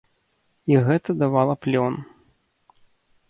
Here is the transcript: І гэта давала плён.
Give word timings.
І 0.71 0.77
гэта 0.87 1.15
давала 1.23 1.55
плён. 1.65 1.93